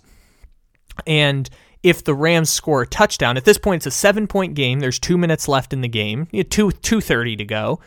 [1.06, 1.48] And
[1.82, 4.80] if the Rams score a touchdown, at this point it's a seven point game.
[4.80, 7.80] There's two minutes left in the game, two two thirty to go,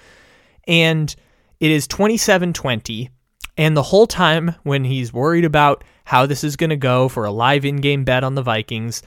[0.68, 1.14] and
[1.60, 3.10] it is 27-20.
[3.58, 7.26] And the whole time when he's worried about how this is going to go for
[7.26, 9.04] a live in-game bet on the Vikings,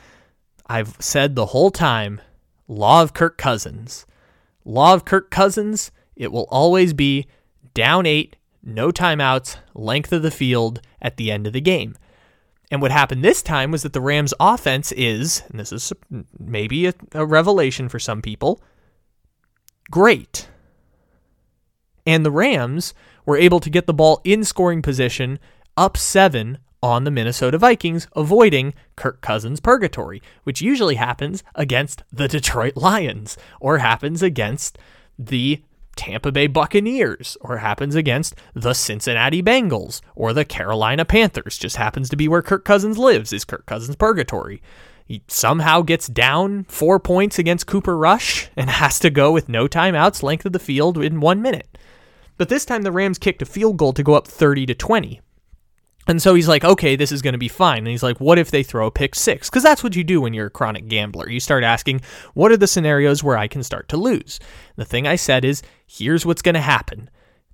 [0.66, 2.20] I've said the whole time,
[2.68, 4.04] law of Kirk Cousins.
[4.66, 7.26] Law of Kirk Cousins, it will always be
[7.72, 11.96] down 8 no timeouts, length of the field at the end of the game.
[12.70, 15.92] And what happened this time was that the Rams' offense is, and this is
[16.38, 18.62] maybe a, a revelation for some people,
[19.90, 20.48] great.
[22.06, 22.94] And the Rams
[23.26, 25.38] were able to get the ball in scoring position
[25.76, 32.26] up seven on the Minnesota Vikings, avoiding Kirk Cousins' purgatory, which usually happens against the
[32.26, 34.78] Detroit Lions or happens against
[35.18, 35.62] the
[35.96, 41.58] Tampa Bay Buccaneers or happens against the Cincinnati Bengals or the Carolina Panthers.
[41.58, 44.62] Just happens to be where Kirk Cousins lives, is Kirk Cousins' purgatory.
[45.04, 49.66] He somehow gets down four points against Cooper Rush and has to go with no
[49.66, 51.78] timeouts, length of the field in one minute.
[52.38, 55.20] But this time the Rams kicked a field goal to go up 30 to 20.
[56.08, 57.78] And so he's like, okay, this is going to be fine.
[57.78, 59.48] And he's like, what if they throw a pick six?
[59.48, 61.28] Because that's what you do when you're a chronic gambler.
[61.28, 62.00] You start asking,
[62.34, 64.40] what are the scenarios where I can start to lose?
[64.76, 67.08] The thing I said is, here's what's going to happen.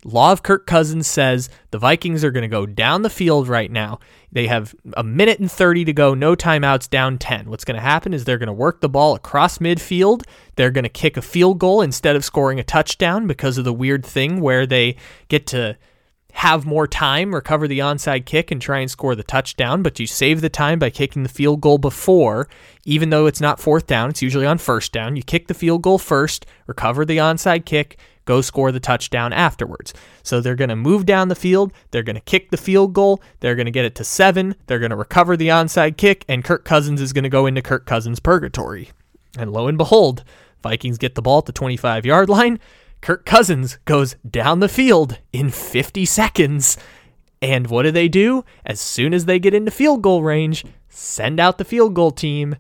[0.05, 3.71] Law of Kirk Cousins says the Vikings are going to go down the field right
[3.71, 3.99] now.
[4.31, 7.51] They have a minute and 30 to go, no timeouts, down 10.
[7.51, 10.23] What's going to happen is they're going to work the ball across midfield.
[10.55, 13.73] They're going to kick a field goal instead of scoring a touchdown because of the
[13.73, 14.97] weird thing where they
[15.27, 15.77] get to
[16.33, 20.07] have more time, recover the onside kick, and try and score the touchdown, but you
[20.07, 22.49] save the time by kicking the field goal before,
[22.85, 25.17] even though it's not fourth down, it's usually on first down.
[25.17, 29.95] You kick the field goal first, recover the onside kick, go score the touchdown afterwards.
[30.23, 33.23] So they're going to move down the field, they're going to kick the field goal,
[33.41, 36.45] they're going to get it to seven, they're going to recover the onside kick, and
[36.45, 38.91] Kirk Cousins is going to go into Kirk Cousins purgatory.
[39.39, 40.25] And lo and behold,
[40.63, 42.59] Vikings get the ball at the 25 yard line.
[43.01, 46.77] Kirk Cousins goes down the field in 50 seconds.
[47.41, 48.45] And what do they do?
[48.67, 52.57] As soon as they get into field goal range, send out the field goal team,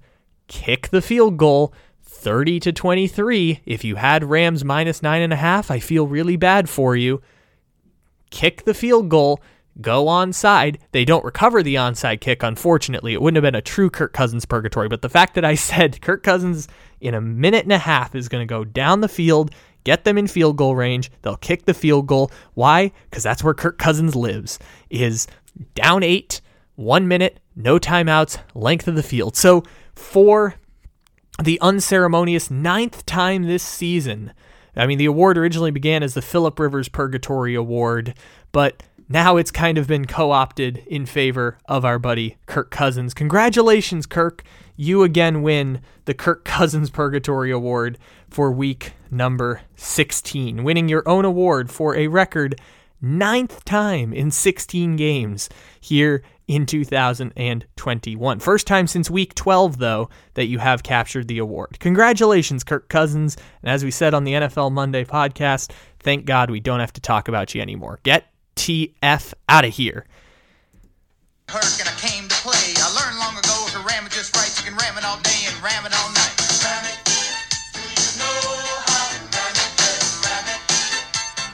[0.46, 3.60] kick the field goal 30 to 23.
[3.66, 7.20] If you had Rams minus nine and a half, I feel really bad for you.
[8.30, 9.40] Kick the field goal,
[9.80, 10.78] go onside.
[10.92, 13.12] They don't recover the onside kick, unfortunately.
[13.12, 16.00] It wouldn't have been a true Kirk Cousins purgatory, but the fact that I said
[16.00, 16.68] Kirk Cousins
[17.00, 19.54] in a minute and a half is going to go down the field,
[19.84, 21.10] get them in field goal range.
[21.22, 22.30] They'll kick the field goal.
[22.54, 22.92] Why?
[23.10, 24.58] Because that's where Kirk Cousins lives.
[24.90, 25.26] Is
[25.74, 26.40] down eight,
[26.74, 29.36] one minute, no timeouts, length of the field.
[29.36, 29.62] So
[29.94, 30.54] for
[31.42, 34.32] the unceremonious ninth time this season,
[34.76, 38.14] I mean, the award originally began as the Philip Rivers Purgatory Award,
[38.52, 43.14] but now it's kind of been co opted in favor of our buddy Kirk Cousins.
[43.14, 44.42] Congratulations, Kirk.
[44.76, 47.98] You again win the Kirk Cousins Purgatory Award
[48.28, 52.60] for week number 16, winning your own award for a record
[53.00, 55.48] ninth time in 16 games
[55.80, 58.40] here in 2021.
[58.40, 61.78] First time since week 12, though, that you have captured the award.
[61.78, 63.36] Congratulations, Kirk Cousins.
[63.62, 67.00] And as we said on the NFL Monday podcast, thank God we don't have to
[67.00, 68.00] talk about you anymore.
[68.02, 68.27] Get
[68.58, 70.04] TF out of here.
[71.48, 72.74] And I came to play.
[72.76, 75.16] I learned long ago if you ram it just right, you can ram it all
[75.22, 76.34] day and ram it all night.
[76.66, 76.98] Ram it.
[77.06, 78.42] Do you know
[78.84, 79.70] how to ram it?
[79.78, 80.60] Let's ram it.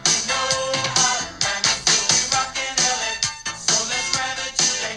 [0.02, 0.48] We know
[0.96, 1.76] how to ram it.
[1.86, 3.12] We'll be rocking LA.
[3.54, 4.96] So let's ram it today.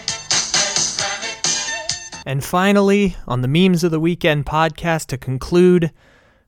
[0.56, 2.24] Let's ram it.
[2.26, 5.92] And finally, on the Memes of the Weekend podcast to conclude,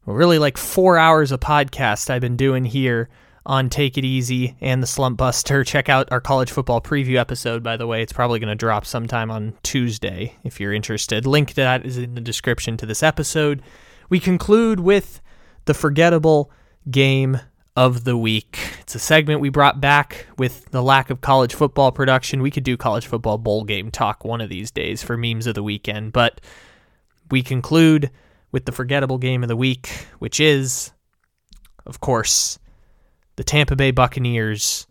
[0.07, 3.09] well, really like four hours of podcast I've been doing here
[3.47, 5.65] on Take It Easy and the Slump Buster.
[5.65, 8.03] Check out our college football preview episode, by the way.
[8.03, 11.27] It's probably going to drop sometime on Tuesday if you're interested.
[11.27, 13.63] Link to that is in the description to this episode.
[14.09, 15.21] We conclude with
[15.65, 16.51] the forgettable
[16.91, 17.41] game
[17.77, 18.59] of the week.
[18.81, 22.43] It's a segment we brought back with the lack of college football production.
[22.43, 25.55] We could do college football bowl game talk one of these days for memes of
[25.55, 26.41] the weekend, but
[27.31, 28.11] we conclude
[28.53, 30.93] with the forgettable game of the week, which is,
[31.87, 32.59] of course,
[33.41, 34.87] the Tampa Bay Buccaneers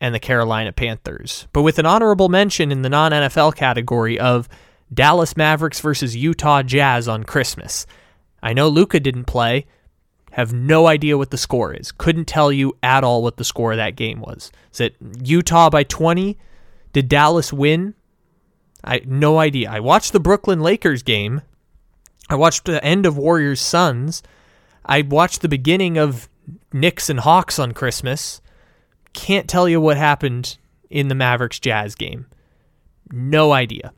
[0.00, 1.48] and the Carolina Panthers.
[1.52, 4.48] But with an honorable mention in the non NFL category of
[4.94, 7.86] Dallas Mavericks versus Utah Jazz on Christmas.
[8.44, 9.66] I know Luka didn't play,
[10.30, 11.90] have no idea what the score is.
[11.90, 14.52] Couldn't tell you at all what the score of that game was.
[14.72, 16.38] Is it Utah by 20?
[16.92, 17.94] Did Dallas win?
[18.84, 19.68] I no idea.
[19.68, 21.42] I watched the Brooklyn Lakers game.
[22.28, 24.22] I watched the end of Warriors Suns.
[24.86, 26.28] I watched the beginning of
[26.72, 28.40] Knicks and Hawks on Christmas.
[29.12, 30.56] Can't tell you what happened
[30.88, 32.26] in the Mavericks Jazz game.
[33.12, 33.92] No idea.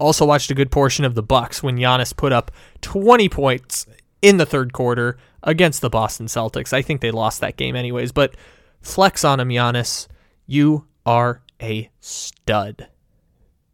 [0.00, 2.50] Also watched a good portion of the Bucks when Giannis put up
[2.82, 3.86] 20 points
[4.20, 6.72] in the third quarter against the Boston Celtics.
[6.72, 8.36] I think they lost that game anyways, but
[8.80, 10.08] flex on him, Giannis.
[10.46, 12.88] You are a stud.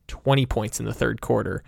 [0.07, 1.65] 20 points in the third quarter.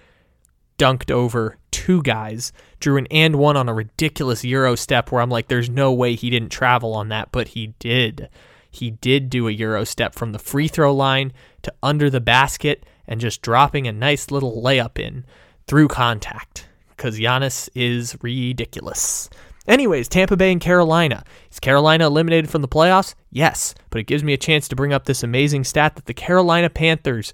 [0.79, 5.31] Dunked over two guys, drew an and one on a ridiculous Euro step where I'm
[5.31, 8.29] like, there's no way he didn't travel on that, but he did.
[8.71, 12.85] He did do a Euro step from the free throw line to under the basket
[13.07, 15.25] and just dropping a nice little layup in
[15.67, 19.31] through contact because Giannis is ridiculous.
[19.67, 21.25] Anyways, Tampa Bay and Carolina.
[21.51, 23.15] Is Carolina eliminated from the playoffs?
[23.31, 26.15] Yes, but it gives me a chance to bring up this amazing stat that the
[26.15, 27.33] Carolina Panthers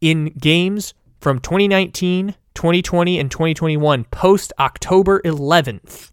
[0.00, 6.10] in games from 2019, 2020, and 2021 post October 11th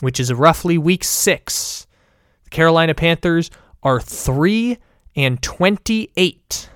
[0.00, 1.86] which is roughly week six,
[2.44, 3.50] the Carolina Panthers
[3.82, 4.78] are 3
[5.16, 6.68] and 28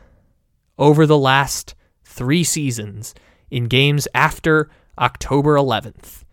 [0.79, 3.15] over the last three seasons
[3.51, 6.25] in games after October 11th.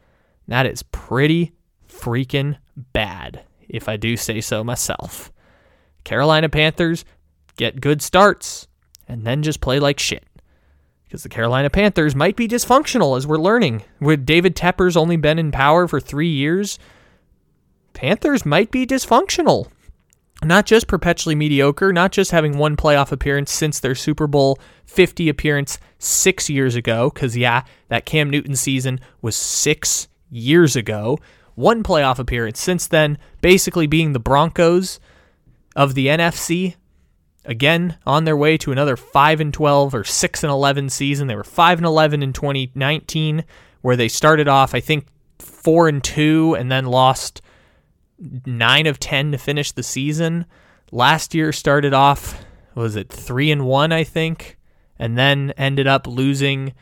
[0.47, 1.53] That is pretty
[1.87, 5.31] freaking bad, if I do say so myself.
[6.03, 7.03] Carolina Panthers
[7.57, 8.67] get good starts
[9.07, 10.25] and then just play like shit.
[11.05, 13.83] Because the Carolina Panthers might be dysfunctional, as we're learning.
[13.99, 16.79] With David Tepper's only been in power for three years,
[17.93, 19.69] Panthers might be dysfunctional.
[20.43, 25.29] Not just perpetually mediocre, not just having one playoff appearance since their Super Bowl 50
[25.29, 31.17] appearance six years ago, because, yeah, that Cam Newton season was six years ago.
[31.55, 34.99] One playoff appearance since then, basically being the Broncos
[35.75, 36.75] of the NFC.
[37.45, 41.27] Again, on their way to another 5 and 12 or 6 and 11 season.
[41.27, 43.43] They were 5 and 11 in 2019,
[43.81, 45.07] where they started off, I think,
[45.39, 47.41] 4 and 2 and then lost
[48.19, 50.45] 9 of 10 to finish the season.
[50.91, 52.43] Last year started off
[52.75, 54.57] was it 3 and 1, I think,
[54.99, 56.73] and then ended up losing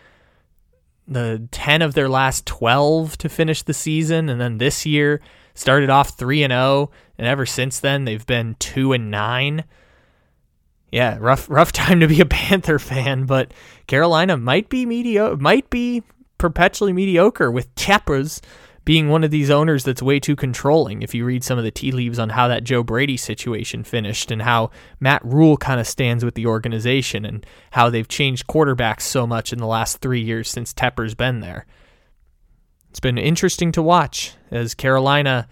[1.08, 5.20] the 10 of their last 12 to finish the season and then this year
[5.54, 9.66] started off 3 and 0 and ever since then they've been 2 and 9
[10.94, 13.54] yeah rough rough time to be a panther fan but
[13.88, 16.04] carolina might be mediocre might be
[16.44, 18.42] perpetually mediocre with Tepper's
[18.84, 21.02] being one of these owners that's way too controlling.
[21.02, 24.30] If you read some of the tea leaves on how that Joe Brady situation finished
[24.30, 24.70] and how
[25.00, 29.54] Matt Rhule kind of stands with the organization and how they've changed quarterbacks so much
[29.54, 31.66] in the last three years since Tepper's been there.
[32.90, 35.48] It's been interesting to watch as Carolina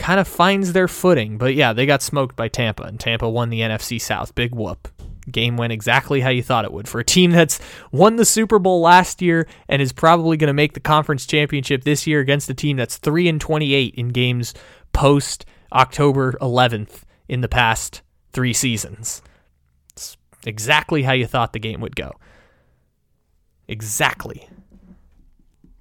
[0.00, 1.38] kind of finds their footing.
[1.38, 4.34] But yeah, they got smoked by Tampa, and Tampa won the NFC South.
[4.34, 4.88] Big whoop
[5.30, 6.88] game went exactly how you thought it would.
[6.88, 7.60] For a team that's
[7.92, 11.84] won the Super Bowl last year and is probably going to make the conference championship
[11.84, 14.54] this year against a team that's 3 and 28 in games
[14.92, 19.22] post October 11th in the past 3 seasons.
[19.92, 22.12] It's exactly how you thought the game would go.
[23.68, 24.48] Exactly.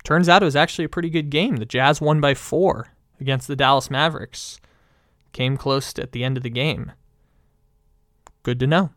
[0.03, 1.55] Turns out it was actually a pretty good game.
[1.55, 2.89] The Jazz won by 4
[3.19, 4.59] against the Dallas Mavericks.
[5.31, 6.91] Came close at the end of the game.
[8.43, 8.91] Good to know.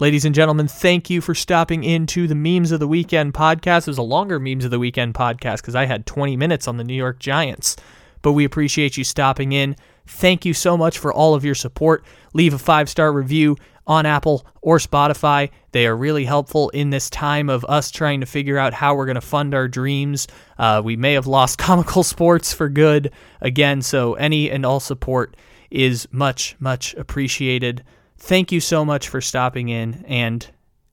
[0.00, 3.80] Ladies and gentlemen, thank you for stopping into the Memes of the Weekend podcast.
[3.80, 6.76] It was a longer Memes of the Weekend podcast because I had 20 minutes on
[6.76, 7.74] the New York Giants.
[8.22, 9.74] But we appreciate you stopping in.
[10.08, 12.04] Thank you so much for all of your support.
[12.32, 13.56] Leave a five star review
[13.86, 15.50] on Apple or Spotify.
[15.72, 19.06] They are really helpful in this time of us trying to figure out how we're
[19.06, 20.26] going to fund our dreams.
[20.58, 25.36] Uh, we may have lost comical sports for good again, so any and all support
[25.70, 27.84] is much, much appreciated.
[28.16, 30.46] Thank you so much for stopping in, and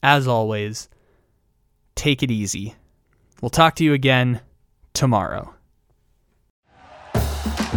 [0.03, 0.89] as always,
[1.95, 2.75] take it easy.
[3.41, 4.41] We'll talk to you again
[4.93, 5.54] tomorrow.